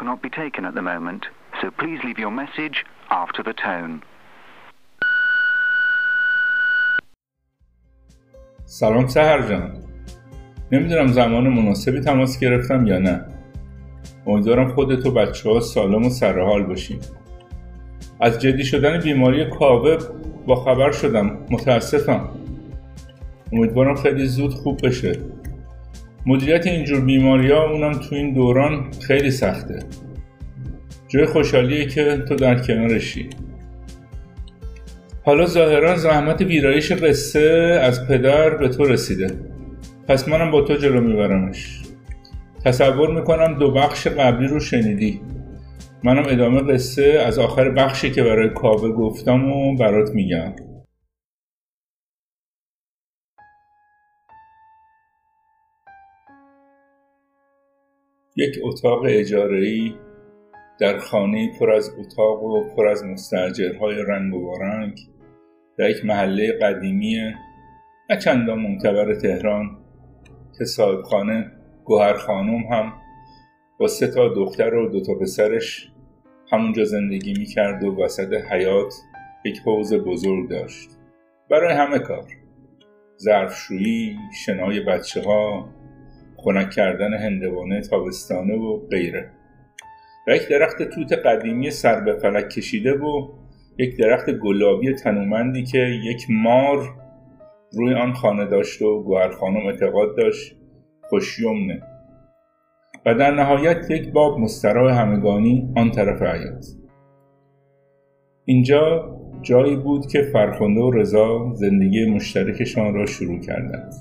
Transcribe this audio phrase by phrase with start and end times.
[0.00, 1.22] cannot be taken at the moment,
[1.60, 2.76] so please leave your message
[3.22, 4.00] after the tone.
[8.64, 9.72] سلام سهر جان.
[10.72, 13.24] نمی‌دونم زمان مناسبی تماس گرفتم یا نه.
[14.26, 17.00] امیدوارم خودت و بچه ها سالم و سرحال باشیم
[18.20, 19.98] از جدی شدن بیماری کاوه
[20.46, 21.38] با خبر شدم.
[21.50, 22.28] متاسفم.
[23.52, 25.18] امیدوارم خیلی زود خوب بشه.
[26.26, 29.78] مدیریت اینجور بیماری ها اونم تو این دوران خیلی سخته.
[31.08, 33.30] جای خوشحالیه که تو در کنارشی
[35.24, 39.30] حالا ظاهرا زحمت ویرایش قصه از پدر به تو رسیده.
[40.08, 41.82] پس منم با تو جلو میبرمش.
[42.64, 45.20] تصور می‌کنم دو بخش قبلی رو شنیدی.
[46.04, 50.52] منم ادامه قصه از آخر بخشی که برای کاوه گفتم و برات میگم.
[58.40, 59.94] یک اتاق اجاره‌ای
[60.80, 64.98] در خانه پر از اتاق و پر از مستجرهای رنگ و رنگ
[65.78, 67.16] در یک محله قدیمی
[68.10, 69.78] نه چندان معتبر تهران
[70.58, 71.52] که صاحب خانه
[71.84, 72.92] گوهر خانم هم
[73.78, 75.90] با سه تا دختر و دو تا پسرش
[76.52, 78.94] همونجا زندگی می‌کرد و وسط حیات
[79.44, 80.90] یک حوز بزرگ داشت.
[81.50, 82.24] برای همه کار
[83.18, 85.68] ظرفشویی شنای بچه ها
[86.44, 89.30] خنک کردن هندوانه تابستانه و غیره.
[90.28, 93.28] و یک درخت توت قدیمی سر به فلک کشیده و
[93.78, 96.94] یک درخت گلابی تنومندی که یک مار
[97.72, 100.56] روی آن خانه داشت و گوهر خانم اعتقاد داشت
[101.08, 101.82] خوشیمنه
[103.06, 106.66] و در نهایت یک باب مستراح همگانی آن طرف حیات.
[108.44, 113.92] اینجا جایی بود که فرخنده و رضا زندگی مشترکشان را شروع کردند.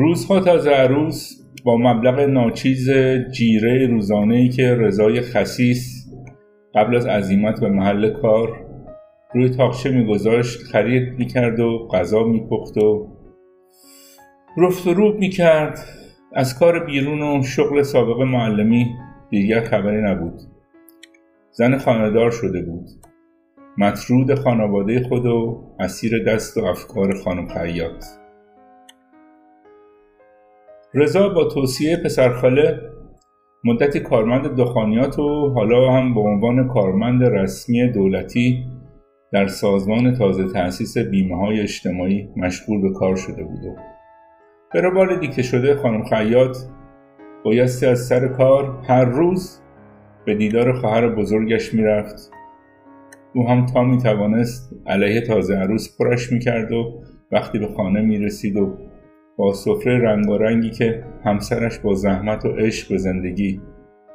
[0.00, 2.90] روزها تازه عروس با مبلغ ناچیز
[3.32, 6.12] جیره روزانه که رضای خسیس
[6.74, 8.66] قبل از عزیمت به محل کار
[9.34, 13.08] روی تاقچه میگذاشت خرید می‌کرد و غذا میپخت و
[14.56, 15.78] رفت و روب می‌کرد.
[16.34, 18.86] از کار بیرون و شغل سابق معلمی
[19.30, 20.40] دیگر خبری نبود.
[21.52, 22.88] زن خاندار شده بود.
[23.78, 28.04] مطرود خانواده خود و اسیر دست و افکار خانم خیاط.
[30.94, 32.80] رضا با توصیه پسرخاله
[33.64, 38.66] مدتی کارمند دخانیات و حالا هم به عنوان کارمند رسمی دولتی
[39.32, 45.74] در سازمان تازه تأسیس بیمه های اجتماعی مشغول به کار شده بود و دیکته شده
[45.74, 46.56] خانم خیاط
[47.44, 49.60] بایستی از سر کار هر روز
[50.26, 52.30] به دیدار خواهر بزرگش می‌رفت.
[53.34, 57.02] او هم تا می توانست علیه تازه عروس پرش می‌کرد و
[57.32, 58.89] وقتی به خانه می رسید و
[59.40, 63.60] با سفره رنگارنگی که همسرش با زحمت و عشق به زندگی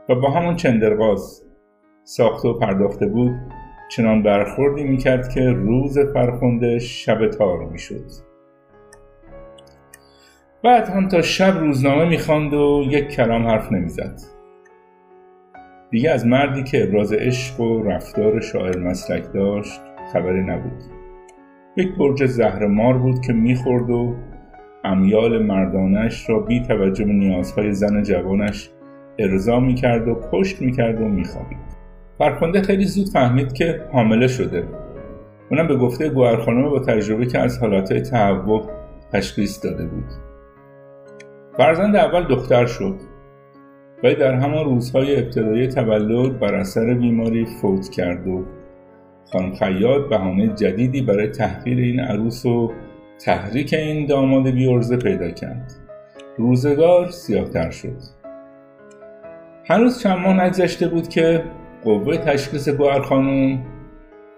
[0.10, 1.46] و با همون چندرغاز
[2.04, 3.32] ساخته و پرداخته بود
[3.92, 8.06] چنان برخوردی می‌کرد که روز فرخنده شب تار می‌شد.
[10.64, 14.20] بعد هم تا شب روزنامه می‌خواند و یک کلام حرف نمی‌زد.
[15.92, 19.82] دیگه از مردی که ابراز عشق و رفتار شاعر مسلک داشت
[20.14, 20.84] خبری نبود.
[21.78, 24.16] یک برج زهر مار بود که می‌خورد و
[24.86, 28.70] امیال مردانش را بی توجه به نیازهای زن جوانش
[29.20, 31.58] ارضا می‌کرد و پشت می‌کرد و میخوابید.
[32.18, 34.64] فرخنده خیلی زود فهمید که حامله شده.
[35.52, 38.70] اونم به گفته گوهرخانم با تجربه که از حالاتهای تهوع
[39.12, 40.06] تشخیص داده بود.
[41.58, 42.96] فرزند اول دختر شد.
[44.04, 48.44] ولی در همان روزهای ابتدایی تولد بر اثر بیماری فوت کرد و
[49.32, 52.72] خانم خیاط بهانه جدیدی برای تحقیر این عروس و
[53.20, 55.72] تحریک این داماد بیورزه پیدا کرد.
[56.38, 57.98] روزگار سیاهتر شد.
[59.66, 61.44] هنوز چند ماه نگذشته بود که
[61.84, 63.66] قوه تشخیص گوهر خانم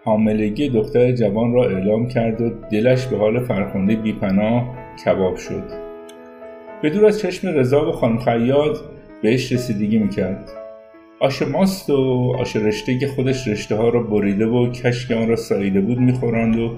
[0.04, 4.76] حاملگی دختر جوان را اعلام کرد و دلش به حال فرخنده بیپناه
[5.06, 5.64] کباب شد.
[6.82, 8.78] به دور از چشم رضا و خانم خیاط
[9.22, 10.50] بهش رسیدگی می‌کرد.
[11.20, 15.36] آش ماست و آش رشته که خودش رشته ها را بریده و کشک آن را
[15.36, 16.78] ساییده بود میخوراند و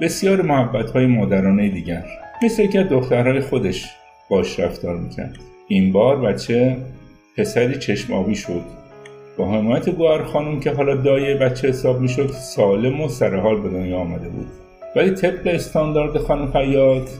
[0.00, 2.04] بسیار محبت های مادرانه دیگر.
[2.42, 3.86] مثل که دخترهای خودش
[4.30, 5.36] باش رفتار می‌کرد.
[5.68, 6.76] این بار بچه
[7.36, 8.62] پسری چشم آبی شد.
[9.38, 13.98] با حمایت گوهر خانم که حالا دایه بچه حساب می‌شد سالم و سرحال به دنیا
[13.98, 14.46] آمده بود.
[14.96, 17.10] ولی طبق استاندارد خانم خیاط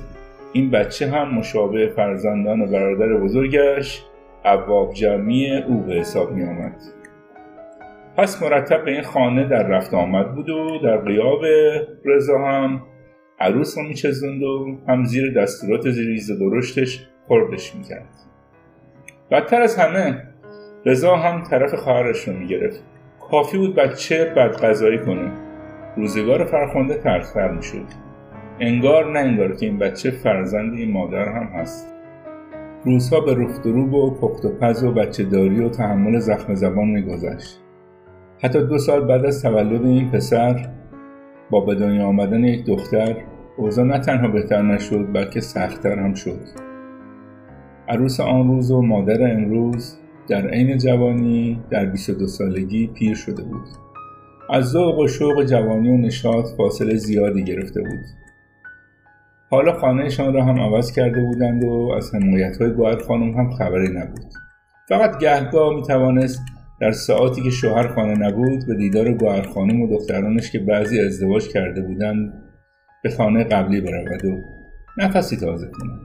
[0.53, 4.03] این بچه هم مشابه فرزندان برادر بزرگش
[4.45, 6.77] عواب جمعی او به حساب می آمد.
[8.19, 11.41] پس مرتب به این خانه در رفت آمد بود و در قیاب
[12.05, 12.83] رضا هم
[13.41, 18.09] عروس رو میچزوند و هم زیر دستورات ریز درشتش خوردش می‌کرد.
[19.31, 20.23] بدتر از همه
[20.87, 22.85] رضا هم طرف خواهرش رو می‌گرفت.
[23.31, 25.33] کافی بود بچه بد غذایی کنه.
[25.97, 27.87] روزگار فرخنده ترختر می‌شد.
[28.61, 31.95] انگار نه انگار که این بچه فرزند این مادر هم هست.
[32.85, 36.55] روزها به رفت و روب و پخت و پز و بچه داری و تحمل زخم
[36.55, 37.61] زبان میگذشت.
[38.41, 40.69] حتی دو سال بعد از تولد این پسر
[41.51, 43.17] با به دنیا آمدن یک دختر
[43.57, 46.41] اوضاع نه تنها بهتر نشد بلکه سختتر هم شد.
[47.89, 49.99] عروس آن روز و مادر امروز
[50.29, 53.69] در عین جوانی در 22 سالگی پیر شده بود.
[54.51, 58.05] از ذوق و شوق جوانی و نشاط فاصله زیادی گرفته بود.
[59.51, 63.89] حالا خانهشان را هم عوض کرده بودند و از حمایت های گوهر خانم هم خبری
[63.89, 64.33] نبود.
[64.89, 66.41] فقط گهگاه می توانست
[66.81, 71.49] در ساعتی که شوهر خانه نبود به دیدار گوهر خانم و دخترانش که بعضی ازدواج
[71.49, 72.33] کرده بودند
[73.03, 74.45] به خانه قبلی برود و
[74.99, 76.01] نفسی تازه کند.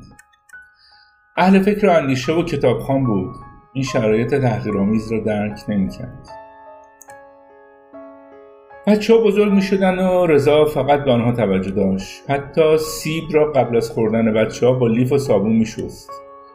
[1.38, 3.36] اهل فکر و اندیشه و کتابخان بود.
[3.74, 6.28] این شرایط تحقیرآمیز را درک نمی‌کرد.
[8.88, 12.32] بچه ها بزرگ می شدن و رضا فقط به آنها توجه داشت.
[12.32, 16.10] حتی سیب را قبل از خوردن بچه ها با لیف و صابون می شست.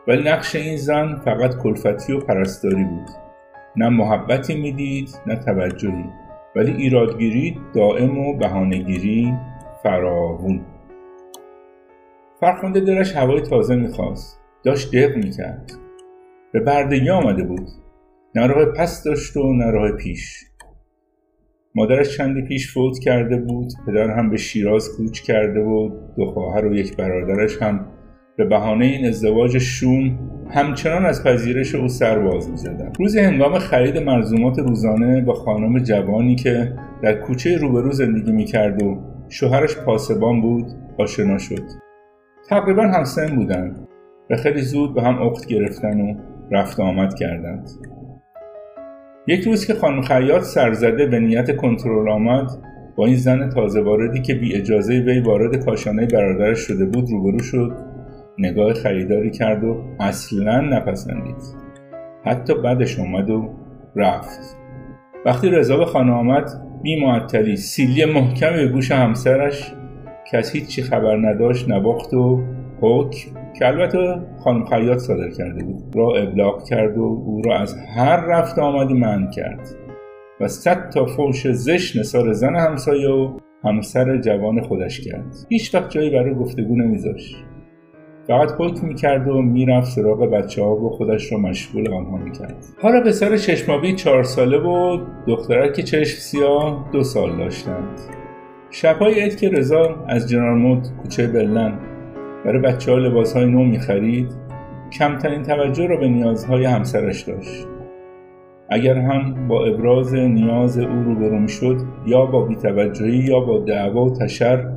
[0.09, 3.28] ولی نقش این زن فقط کلفتی و پرستاری بود.
[3.77, 6.05] نه محبتی می‌دید نه توجهی.
[6.57, 9.35] ولی ایرادگیری دائم و بهانهگیری
[9.83, 10.61] فراوون.
[12.41, 14.41] فرخنده دلش هوای تازه می‌خواست.
[14.65, 15.73] داشت دق می‌کرد.
[16.53, 17.69] به بردگی آمده بود.
[18.35, 20.45] نه راه پس داشت و نه راه پیش.
[21.75, 23.73] مادرش چندی پیش فوت کرده بود.
[23.87, 27.87] پدر هم به شیراز کوچ کرده بود دو خواهر و یک برادرش هم
[28.39, 30.19] به بهانه این ازدواج شوم
[30.51, 36.35] همچنان از پذیرش او سر باز می‌زدند روز هنگام خرید مرزومات روزانه با خانم جوانی
[36.35, 38.99] که در کوچه روبرو زندگی می‌کرد و
[39.29, 40.67] شوهرش پاسبان بود
[40.99, 41.63] آشنا شد.
[42.49, 43.89] تقریبا همسن بودند.
[44.31, 46.15] و خیلی زود به هم اخت گرفتن و
[46.51, 47.69] رفت آمد کردند.
[49.27, 52.49] یک روز که خانم خیاط سرزده به نیت کنترل آمد
[52.97, 57.39] با این زن تازه واردی که بی اجازه وی وارد کاشانه برادرش شده بود روبرو
[57.39, 57.88] شد.
[58.39, 61.43] نگاه خریداری کرد و اصلا نپسندید.
[62.25, 63.51] حتی بعدش اومد و
[63.97, 64.57] رفت.
[65.27, 66.51] وقتی رضا به خانه آمد
[66.83, 69.73] بی معطلی سیلی محکمی به گوش همسرش
[70.31, 72.43] که از هیچی خبر نداشت نباخت و
[72.81, 73.99] حکم که البته
[74.45, 78.95] خانم خیاط صادر کرده بود را ابلاغ کرد و او را از هر رفت آمدی
[78.95, 79.69] من کرد.
[80.41, 85.37] و صد تا فوش زشت نثار زن همسایه و همسر جوان خودش کرد.
[85.49, 87.48] هیچ وقت جایی برای گفتگو نمیذاشت.
[88.29, 92.65] فقط حکم می‌کرد و می‌رفت سراغ بچه ها و خودش رو مشغول آنها می‌کرد.
[92.83, 98.01] حالا به سر چشمابی چهار ساله و دخترک چشم سیاه دو سال داشتند.
[98.71, 101.73] شبهای عید که رضا از جنرال کوچه بلن
[102.45, 104.29] برای بچه ها لباس های نو می‌خرید
[104.99, 107.67] کمترین توجه را به نیازهای همسرش داشت.
[108.71, 111.77] اگر هم با ابراز نیاز او روبرو می‌شد
[112.07, 114.73] یا با بیتوجهی یا با دعوا و تشر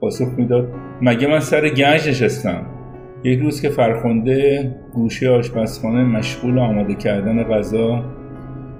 [0.00, 0.68] پاسخ می‌داد
[1.02, 2.66] مگه من سر گنج نشستم؟
[3.24, 8.04] یک روز که فرخنده گوشه آشپزخانه مشغول آماده کردن غذا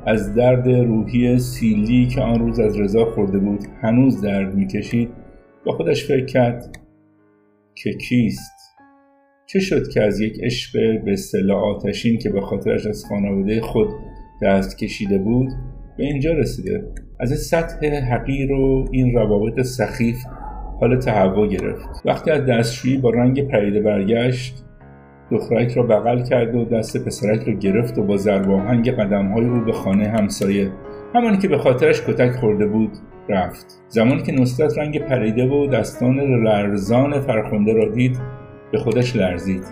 [0.06, 5.10] از درد روحی سیلی که آن روز از رضا خورده بود هنوز درد می‌کشید
[5.66, 6.78] با خودش فکر کرد
[7.74, 8.52] که کیست؟
[9.46, 10.72] چه شد که از یک عشق
[11.04, 13.88] به اصطلاح آتشین که به خاطرش از خانواده خود
[14.42, 15.48] دست کشیده بود
[15.96, 16.84] به اینجا رسیده؟
[17.20, 20.24] از این سطح حقیر و این روابط سخیف
[20.82, 22.02] حال تهوع گرفت.
[22.04, 24.64] وقتی از دستشویی با رنگ پریده برگشت
[25.30, 29.60] دخترک را بغل کرد و دست پسرک را گرفت و با ضرب آهنگ قدمهای او
[29.60, 30.70] به خانه همسایه
[31.14, 32.90] همانی که به خاطرش کتک خورده بود
[33.28, 33.66] رفت.
[33.88, 38.20] زمانی که نصرت رنگ پریده و دستان لرزان فرخنده را دید
[38.72, 39.64] به خودش لرزید.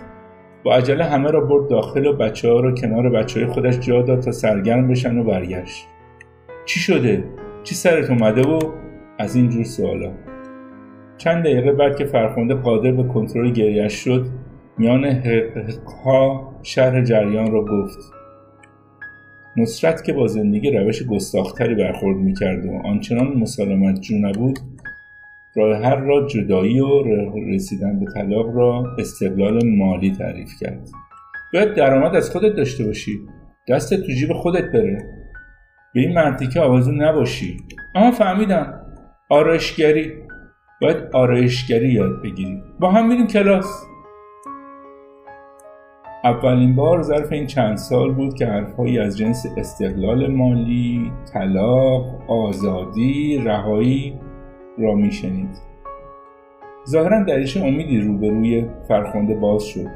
[0.63, 4.01] با عجله همه را برد داخل و بچه ها را کنار بچه های خودش جا
[4.01, 5.87] داد تا سرگرم بشن و برگشت.
[6.65, 7.23] چی شده؟
[7.63, 8.59] چی سرت اومده و
[9.19, 10.11] از این جور سوالا؟
[11.23, 14.25] چند دقیقه بعد که فرخنده قادر به کنترل گریش شد
[14.77, 15.23] میان
[16.05, 17.99] ها شرح جریان را گفت.
[19.57, 24.59] نصرت که با زندگی روش گستاختری برخورد می‌کرد و آنچنان مسالمت جو نبود
[25.55, 27.03] راه هر را جدایی و
[27.53, 30.89] رسیدن به طلاق را استقلال مالی تعریف کرد.
[31.53, 33.19] باید درآمد از خودت داشته باشی.
[33.69, 34.97] دست تو جیب خودت بره.
[35.93, 37.57] به این منطقه آوازون نباشی.
[37.95, 38.81] اما فهمیدم.
[39.29, 40.13] آرایشگری.
[40.81, 43.85] باید آرایشگری یاد بگیری با هم میریم کلاس.
[46.23, 53.41] اولین بار ظرف این چند سال بود که حرفهایی از جنس استقلال مالی، طلاق، آزادی،
[53.45, 54.19] رهایی
[54.77, 55.57] را میشنید.
[56.89, 59.87] ظاهرا دریچه امیدی روبروی فرخنده باز شد.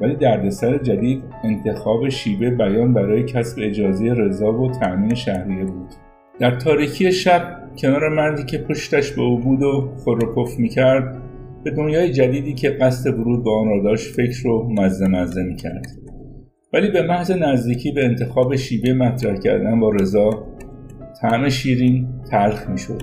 [0.00, 5.88] ولی دردسر جدید انتخاب شیوه بیان برای کسب اجازه رضا و تأمین شهریه بود.
[6.38, 10.18] در تاریکی شب کنار مردی که پشتش به او بود و خور
[10.58, 11.22] می‌کرد
[11.64, 15.86] به دنیای جدیدی که قصد ورود به آن را داشت فکر رو مزه مزه می‌کرد.
[16.72, 20.30] ولی به محض نزدیکی به انتخاب شیوه مطرح کردن با رضا
[21.20, 23.02] طعم شیرین تلخ می‌شد.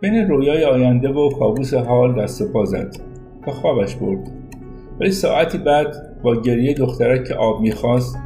[0.00, 2.96] بین رویای آینده و کابوس حال دست پا زد
[3.44, 4.32] تا خوابش برد.
[5.00, 8.18] ولی ساعتی بعد با گریه دخترک که آب می‌خواست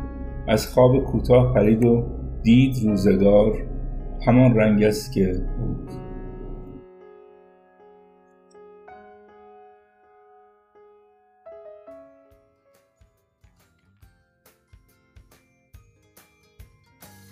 [0.49, 2.05] از خواب کوتاه پرید و
[2.43, 3.70] دید روزگار
[4.27, 5.91] همان رنگ است که بود.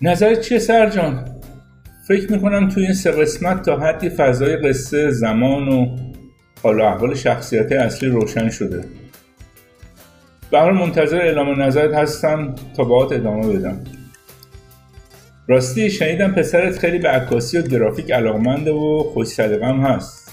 [0.03, 1.41] نظرت چیه سرجان؟
[2.09, 5.97] فکر می‌کنم توی این سه قسمت تا حدی فضای قصه زمان و
[6.63, 8.85] حال احوال شخصیت اصلی روشن شده.
[10.51, 13.98] به منتظر اعلام نظرت هستم تا باهات ادامه بدم.
[15.51, 20.33] راستی شنیدم پسرت خیلی به عکاسی و گرافیک علاقمنده و خوش هست.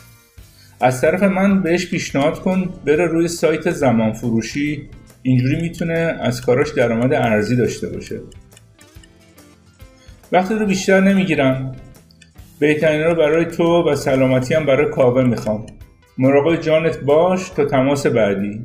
[0.81, 4.89] از طرف من بهش پیشنهاد کن بره روی سایت زمان فروشی.
[5.22, 8.19] اینجوری می‌تونه از کاراش درآمد ارزی داشته باشه.
[10.31, 11.75] وقتی رو بیشتر نمی‌گیرم.
[12.60, 15.65] بهترین رو برای تو و سلامتی هم برای کاوه می‌خوام.
[16.17, 18.63] مراقب جانت باش تا تماس بعدی.